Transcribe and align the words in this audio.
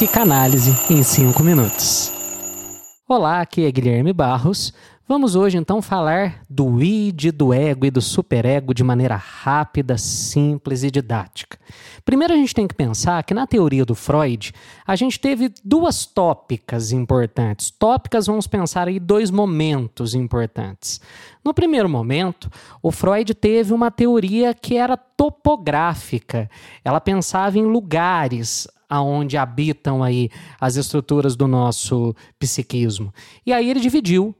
Psicanálise 0.00 0.74
em 0.88 1.02
5 1.02 1.42
minutos. 1.42 2.10
Olá, 3.06 3.42
aqui 3.42 3.66
é 3.66 3.70
Guilherme 3.70 4.14
Barros. 4.14 4.72
Vamos 5.10 5.34
hoje 5.34 5.58
então 5.58 5.82
falar 5.82 6.40
do 6.48 6.80
id, 6.80 7.32
do 7.32 7.52
ego 7.52 7.84
e 7.84 7.90
do 7.90 8.00
superego 8.00 8.72
de 8.72 8.84
maneira 8.84 9.16
rápida, 9.16 9.98
simples 9.98 10.84
e 10.84 10.90
didática. 10.92 11.58
Primeiro 12.04 12.32
a 12.32 12.36
gente 12.36 12.54
tem 12.54 12.68
que 12.68 12.76
pensar 12.76 13.20
que 13.24 13.34
na 13.34 13.44
teoria 13.44 13.84
do 13.84 13.96
Freud, 13.96 14.54
a 14.86 14.94
gente 14.94 15.18
teve 15.18 15.52
duas 15.64 16.06
tópicas 16.06 16.92
importantes. 16.92 17.72
Tópicas, 17.72 18.28
vamos 18.28 18.46
pensar 18.46 18.86
aí 18.86 19.00
dois 19.00 19.32
momentos 19.32 20.14
importantes. 20.14 21.00
No 21.44 21.52
primeiro 21.52 21.88
momento, 21.88 22.48
o 22.80 22.92
Freud 22.92 23.34
teve 23.34 23.74
uma 23.74 23.90
teoria 23.90 24.54
que 24.54 24.76
era 24.76 24.96
topográfica. 24.96 26.48
Ela 26.84 27.00
pensava 27.00 27.58
em 27.58 27.64
lugares, 27.64 28.68
aonde 28.88 29.36
habitam 29.36 30.04
aí 30.04 30.30
as 30.60 30.76
estruturas 30.76 31.34
do 31.34 31.48
nosso 31.48 32.14
psiquismo. 32.38 33.12
E 33.44 33.52
aí 33.52 33.68
ele 33.68 33.80
dividiu 33.80 34.36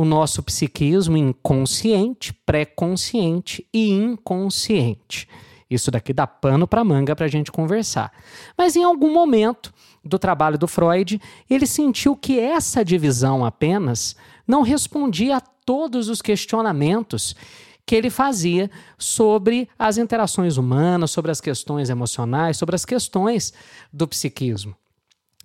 o 0.00 0.04
nosso 0.06 0.42
psiquismo 0.42 1.14
em 1.14 1.30
consciente, 1.30 2.32
pré-consciente 2.32 3.66
e 3.70 3.90
inconsciente. 3.90 5.28
Isso 5.68 5.90
daqui 5.90 6.14
dá 6.14 6.26
pano 6.26 6.66
para 6.66 6.82
manga 6.82 7.14
para 7.14 7.26
a 7.26 7.28
gente 7.28 7.52
conversar. 7.52 8.10
Mas 8.56 8.76
em 8.76 8.82
algum 8.82 9.12
momento 9.12 9.74
do 10.02 10.18
trabalho 10.18 10.56
do 10.56 10.66
Freud, 10.66 11.20
ele 11.50 11.66
sentiu 11.66 12.16
que 12.16 12.40
essa 12.40 12.82
divisão 12.82 13.44
apenas 13.44 14.16
não 14.48 14.62
respondia 14.62 15.36
a 15.36 15.40
todos 15.40 16.08
os 16.08 16.22
questionamentos 16.22 17.36
que 17.84 17.94
ele 17.94 18.08
fazia 18.08 18.70
sobre 18.96 19.68
as 19.78 19.98
interações 19.98 20.56
humanas, 20.56 21.10
sobre 21.10 21.30
as 21.30 21.42
questões 21.42 21.90
emocionais, 21.90 22.56
sobre 22.56 22.74
as 22.74 22.86
questões 22.86 23.52
do 23.92 24.08
psiquismo. 24.08 24.74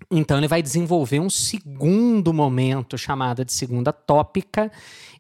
Então 0.10 0.38
ele 0.38 0.48
vai 0.48 0.62
desenvolver 0.62 1.20
um 1.20 1.30
segundo 1.30 2.34
momento 2.34 2.98
chamado 2.98 3.44
de 3.44 3.52
segunda 3.52 3.92
tópica, 3.92 4.72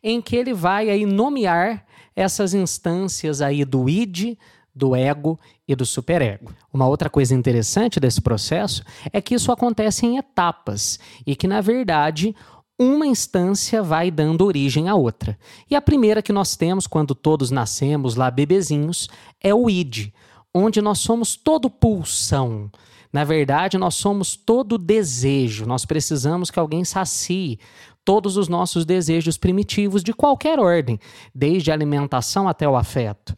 em 0.03 0.22
que 0.22 0.36
ele 0.36 0.53
vai 0.53 0.89
aí 0.89 1.05
nomear 1.05 1.86
essas 2.16 2.53
instâncias 2.53 3.41
aí 3.41 3.66
do 3.66 3.89
id, 3.89 4.38
do 4.73 4.95
ego 4.95 5.39
e 5.67 5.75
do 5.75 5.86
superego. 5.86 6.53
Uma 6.72 6.88
outra 6.88 7.09
coisa 7.09 7.33
interessante 7.33 8.00
desse 8.00 8.22
processo 8.22 8.83
é 9.11 9.22
que 9.22 9.36
isso 9.36 9.52
acontece 9.52 10.06
em 10.06 10.17
etapas 10.17 11.00
e 11.25 11.36
que 11.36 11.47
na 11.47 11.61
verdade 11.61 12.36
uma 12.78 13.08
instância 13.08 13.81
vai 13.81 14.11
dando 14.11 14.45
origem 14.45 14.89
à 14.89 14.95
outra. 14.95 15.38
E 15.69 15.75
a 15.75 15.81
primeira 15.81 16.22
que 16.22 16.33
nós 16.33 16.58
temos 16.58 16.86
quando 16.86 17.16
todos 17.16 17.50
nascemos 17.50 18.16
lá 18.16 18.30
bebezinhos 18.30 19.08
é 19.41 19.53
o 19.53 19.69
id, 19.69 20.11
onde 20.53 20.81
nós 20.81 21.00
somos 21.00 21.38
todo 21.38 21.69
pulsão. 21.69 22.69
Na 23.16 23.23
verdade, 23.23 23.77
nós 23.77 23.95
somos 23.95 24.35
todo 24.35 24.77
desejo. 24.77 25.66
Nós 25.66 25.85
precisamos 25.85 26.52
que 26.52 26.59
alguém 26.59 26.83
sacie 26.83 27.57
todos 28.03 28.35
os 28.35 28.49
nossos 28.49 28.85
desejos 28.85 29.38
primitivos 29.38 30.03
de 30.03 30.11
qualquer 30.11 30.59
ordem, 30.59 30.99
desde 31.33 31.72
a 31.72 31.73
alimentação 31.73 32.45
até 32.45 32.67
o 32.67 32.75
afeto. 32.75 33.33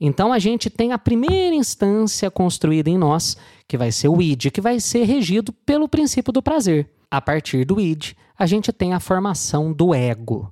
Então 0.00 0.32
a 0.32 0.38
gente 0.38 0.70
tem 0.70 0.92
a 0.92 0.98
primeira 0.98 1.54
instância 1.54 2.30
construída 2.30 2.88
em 2.88 2.96
nós, 2.96 3.36
que 3.68 3.76
vai 3.76 3.92
ser 3.92 4.08
o 4.08 4.22
id, 4.22 4.50
que 4.50 4.60
vai 4.62 4.80
ser 4.80 5.04
regido 5.04 5.52
pelo 5.52 5.86
princípio 5.86 6.32
do 6.32 6.42
prazer. 6.42 6.90
A 7.10 7.20
partir 7.20 7.66
do 7.66 7.78
id, 7.78 8.14
a 8.38 8.46
gente 8.46 8.72
tem 8.72 8.94
a 8.94 9.00
formação 9.00 9.70
do 9.70 9.94
ego, 9.94 10.50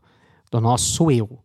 do 0.53 0.60
nosso 0.60 1.10
eu. 1.10 1.38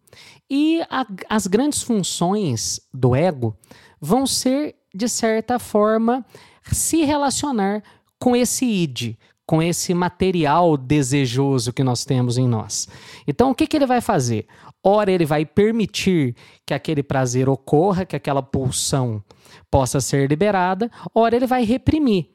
E 0.50 0.82
a, 0.90 1.08
as 1.30 1.48
grandes 1.48 1.84
funções 1.84 2.82
do 2.94 3.16
ego 3.16 3.56
vão 4.02 4.28
ser, 4.28 4.76
de 4.94 5.08
certa 5.08 5.58
forma, 5.58 6.26
se 6.72 7.04
relacionar 7.04 7.84
com 8.20 8.36
esse 8.36 8.66
id, 8.66 9.16
com 9.46 9.62
esse 9.62 9.94
material 9.94 10.78
desejoso 10.78 11.74
que 11.74 11.84
nós 11.84 12.06
temos 12.06 12.38
em 12.38 12.48
nós. 12.48 12.88
Então, 13.28 13.52
o 13.52 13.56
que, 13.56 13.68
que 13.68 13.76
ele 13.76 13.86
vai 13.86 14.02
fazer? 14.02 14.48
Ora, 14.84 15.12
ele 15.12 15.26
vai 15.26 15.46
permitir 15.46 16.36
que 16.66 16.74
aquele 16.74 17.04
prazer 17.04 17.48
ocorra, 17.50 18.06
que 18.06 18.16
aquela 18.16 18.42
pulsão 18.42 19.24
possa 19.70 20.00
ser 20.00 20.30
liberada, 20.30 20.90
ora, 21.14 21.36
ele 21.36 21.48
vai 21.48 21.64
reprimir. 21.64 22.30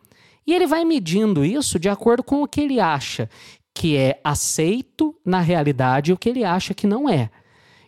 E 0.47 0.55
ele 0.55 0.67
vai 0.67 0.85
medindo 0.85 1.45
isso 1.45 1.79
de 1.79 1.89
acordo 1.89 2.23
com 2.23 2.43
o 2.43 2.49
que 2.49 2.63
ele 2.63 2.81
acha 2.81 3.29
que 3.75 3.97
é 3.97 4.21
aceito 4.25 5.15
na 5.25 5.41
realidade 5.41 6.11
e 6.11 6.15
o 6.15 6.17
que 6.17 6.29
ele 6.29 6.43
acha 6.43 6.75
que 6.75 6.87
não 6.87 7.09
é. 7.09 7.31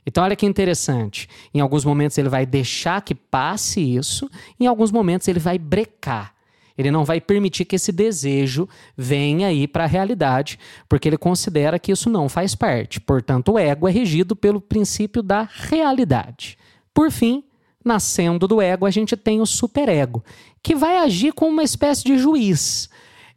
Então, 0.07 0.25
olha 0.25 0.37
que 0.37 0.47
interessante. 0.47 1.29
Em 1.53 1.61
alguns 1.61 1.85
momentos 1.85 2.17
ele 2.19 2.29
vai 2.29 2.47
deixar 2.47 3.03
que 3.03 3.15
passe 3.15 3.81
isso, 3.81 4.31
em 4.59 4.67
alguns 4.67 4.91
momentos 4.91 5.29
ele 5.29 5.41
vai 5.41 5.59
brecar. 5.59 6.35
Ele 6.77 6.91
não 6.91 7.05
vai 7.05 7.21
permitir 7.21 7.67
que 7.67 7.77
esse 7.77 7.93
desejo 7.93 8.67
venha 8.97 9.49
aí 9.49 9.69
para 9.69 9.85
a 9.85 9.87
realidade, 9.87 10.59
porque 10.89 11.09
ele 11.09 11.19
considera 11.19 11.79
que 11.79 11.93
isso 11.93 12.09
não 12.09 12.29
faz 12.29 12.55
parte. 12.55 12.99
Portanto, 12.99 13.53
o 13.53 13.59
ego 13.59 13.87
é 13.87 13.91
regido 13.91 14.35
pelo 14.35 14.61
princípio 14.61 15.23
da 15.23 15.47
realidade. 15.53 16.57
Por 16.95 17.11
fim, 17.11 17.45
nascendo 17.85 18.49
do 18.49 18.63
ego, 18.63 18.87
a 18.87 18.91
gente 18.91 19.15
tem 19.15 19.41
o 19.43 19.47
superego, 19.47 20.25
que 20.63 20.75
vai 20.75 20.97
agir 20.99 21.33
como 21.33 21.53
uma 21.53 21.63
espécie 21.63 22.03
de 22.05 22.17
juiz 22.17 22.89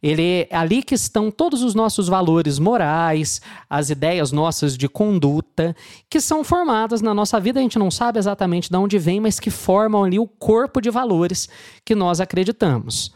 ele 0.03 0.47
é 0.51 0.55
ali 0.55 0.83
que 0.83 0.93
estão 0.93 1.31
todos 1.31 1.63
os 1.63 1.73
nossos 1.73 2.09
valores 2.09 2.59
morais, 2.59 3.41
as 3.69 3.89
ideias 3.89 4.33
nossas 4.33 4.77
de 4.77 4.89
conduta, 4.89 5.73
que 6.09 6.19
são 6.19 6.43
formadas 6.43 7.01
na 7.01 7.13
nossa 7.13 7.39
vida, 7.39 7.59
a 7.59 7.63
gente 7.63 7.79
não 7.79 7.89
sabe 7.89 8.19
exatamente 8.19 8.69
de 8.69 8.75
onde 8.75 8.99
vem, 8.99 9.21
mas 9.21 9.39
que 9.39 9.49
formam 9.49 10.03
ali 10.03 10.19
o 10.19 10.27
corpo 10.27 10.81
de 10.81 10.89
valores 10.89 11.47
que 11.85 11.95
nós 11.95 12.19
acreditamos. 12.19 13.13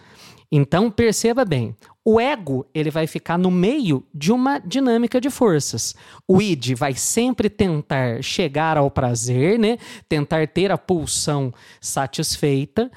Então, 0.50 0.90
perceba 0.90 1.44
bem, 1.44 1.76
o 2.06 2.22
ego 2.22 2.66
ele 2.74 2.90
vai 2.90 3.06
ficar 3.06 3.38
no 3.38 3.52
meio 3.52 4.02
de 4.14 4.32
uma 4.32 4.60
dinâmica 4.60 5.20
de 5.20 5.30
forças. 5.30 5.94
O 6.26 6.42
id 6.42 6.74
vai 6.74 6.94
sempre 6.94 7.50
tentar 7.50 8.24
chegar 8.24 8.78
ao 8.78 8.90
prazer, 8.90 9.60
né? 9.60 9.78
Tentar 10.08 10.48
ter 10.48 10.72
a 10.72 10.78
pulsão 10.78 11.54
satisfeita. 11.82 12.90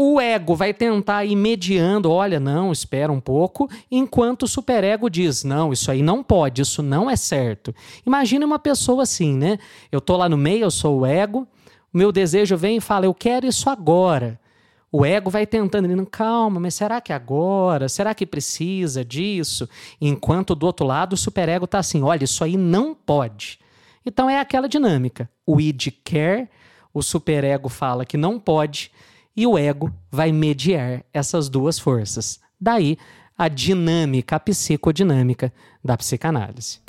O 0.00 0.20
ego 0.20 0.54
vai 0.54 0.72
tentar 0.72 1.24
ir 1.24 1.34
mediando, 1.34 2.08
olha, 2.08 2.38
não, 2.38 2.70
espera 2.70 3.12
um 3.12 3.18
pouco, 3.18 3.68
enquanto 3.90 4.44
o 4.44 4.46
superego 4.46 5.10
diz, 5.10 5.42
não, 5.42 5.72
isso 5.72 5.90
aí 5.90 6.02
não 6.02 6.22
pode, 6.22 6.62
isso 6.62 6.84
não 6.84 7.10
é 7.10 7.16
certo. 7.16 7.74
Imagina 8.06 8.46
uma 8.46 8.60
pessoa 8.60 9.02
assim, 9.02 9.36
né? 9.36 9.58
Eu 9.90 10.00
tô 10.00 10.16
lá 10.16 10.28
no 10.28 10.36
meio, 10.36 10.62
eu 10.62 10.70
sou 10.70 11.00
o 11.00 11.04
ego, 11.04 11.48
o 11.92 11.98
meu 11.98 12.12
desejo 12.12 12.56
vem 12.56 12.76
e 12.76 12.80
fala, 12.80 13.06
eu 13.06 13.12
quero 13.12 13.44
isso 13.44 13.68
agora. 13.68 14.38
O 14.92 15.04
ego 15.04 15.30
vai 15.30 15.44
tentando, 15.44 15.90
ele, 15.90 16.06
calma, 16.06 16.60
mas 16.60 16.74
será 16.74 17.00
que 17.00 17.12
agora? 17.12 17.88
Será 17.88 18.14
que 18.14 18.24
precisa 18.24 19.04
disso? 19.04 19.68
Enquanto 20.00 20.54
do 20.54 20.64
outro 20.64 20.86
lado 20.86 21.14
o 21.14 21.16
superego 21.16 21.64
está 21.64 21.80
assim, 21.80 22.02
olha, 22.04 22.22
isso 22.22 22.44
aí 22.44 22.56
não 22.56 22.94
pode. 22.94 23.58
Então 24.06 24.30
é 24.30 24.38
aquela 24.38 24.68
dinâmica. 24.68 25.28
O 25.44 25.60
id 25.60 25.88
quer, 26.04 26.50
o 26.94 27.02
superego 27.02 27.68
fala 27.68 28.06
que 28.06 28.16
não 28.16 28.38
pode, 28.38 28.92
e 29.38 29.46
o 29.46 29.56
ego 29.56 29.94
vai 30.10 30.32
mediar 30.32 31.04
essas 31.14 31.48
duas 31.48 31.78
forças. 31.78 32.40
Daí 32.60 32.98
a 33.38 33.46
dinâmica, 33.46 34.34
a 34.34 34.40
psicodinâmica 34.40 35.52
da 35.82 35.96
psicanálise. 35.96 36.80